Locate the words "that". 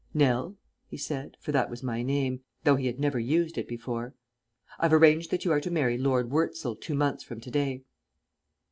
1.51-1.69, 5.29-5.45